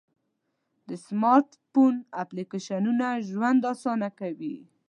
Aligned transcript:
د 0.87 0.89
سمارټ 1.05 1.49
فون 1.71 1.95
اپلیکیشنونه 2.23 3.07
ژوند 3.31 3.61
آسانه 3.73 4.09
کوي. 4.19 4.55